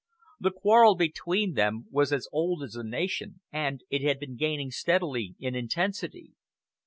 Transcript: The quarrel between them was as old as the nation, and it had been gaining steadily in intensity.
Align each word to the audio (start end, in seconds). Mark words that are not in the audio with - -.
The 0.39 0.49
quarrel 0.49 0.95
between 0.95 1.53
them 1.53 1.85
was 1.91 2.11
as 2.11 2.27
old 2.31 2.63
as 2.63 2.71
the 2.71 2.83
nation, 2.83 3.41
and 3.51 3.83
it 3.91 4.01
had 4.01 4.19
been 4.19 4.35
gaining 4.35 4.71
steadily 4.71 5.35
in 5.39 5.53
intensity. 5.53 6.31